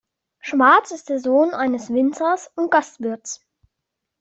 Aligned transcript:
Schwarz 0.39 0.89
ist 0.89 1.09
der 1.09 1.19
Sohn 1.19 1.53
eines 1.53 1.91
Winzers 1.93 2.49
und 2.55 2.71
Gastwirts. 2.71 3.39